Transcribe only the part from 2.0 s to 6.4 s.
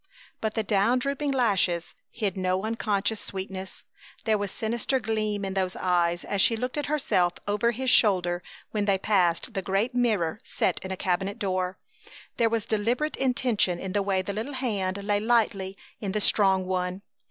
hid no unconscious sweetness. There was sinister gleam in those eyes